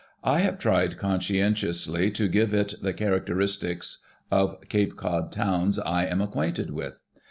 [0.23, 3.97] I have tried conscientiously to give it the character istics
[4.31, 6.99] of Cape Cod towns I am acquainted with.